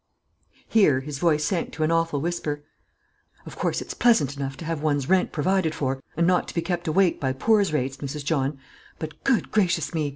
[0.67, 2.63] _"Here his voice sank to an awful whisper.
[3.45, 6.61] "Of course it's pleasant enough to have one's rent provided for, and not to be
[6.63, 8.25] kept awake by poor's rates, Mrs.
[8.25, 8.57] John;
[8.97, 10.09] but, good gracious me!